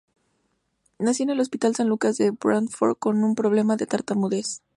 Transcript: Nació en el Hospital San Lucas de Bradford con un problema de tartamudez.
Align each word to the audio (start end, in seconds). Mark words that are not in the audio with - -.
Nació 0.97 1.25
en 1.25 1.29
el 1.29 1.39
Hospital 1.41 1.75
San 1.75 1.87
Lucas 1.87 2.17
de 2.17 2.31
Bradford 2.31 2.97
con 2.97 3.23
un 3.23 3.35
problema 3.35 3.75
de 3.77 3.85
tartamudez. 3.85 4.63